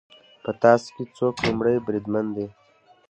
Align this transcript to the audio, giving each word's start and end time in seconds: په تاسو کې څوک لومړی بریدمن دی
په 0.43 0.51
تاسو 0.63 0.87
کې 0.95 1.03
څوک 1.17 1.35
لومړی 1.45 1.75
بریدمن 1.85 2.25
دی 2.35 2.45